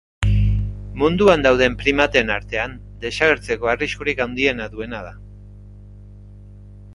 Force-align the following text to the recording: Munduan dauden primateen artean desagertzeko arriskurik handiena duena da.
Munduan 1.01 1.43
dauden 1.47 1.75
primateen 1.81 2.31
artean 2.35 2.73
desagertzeko 3.03 3.71
arriskurik 3.75 4.25
handiena 4.27 4.67
duena 4.73 5.03
da. 5.11 5.13